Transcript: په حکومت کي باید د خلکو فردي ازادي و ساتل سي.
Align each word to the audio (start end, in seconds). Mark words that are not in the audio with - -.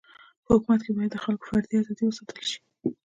په 0.43 0.49
حکومت 0.55 0.81
کي 0.85 0.91
باید 0.95 1.11
د 1.13 1.17
خلکو 1.23 1.47
فردي 1.49 1.73
ازادي 1.79 2.03
و 2.05 2.15
ساتل 2.17 2.39
سي. 2.51 2.59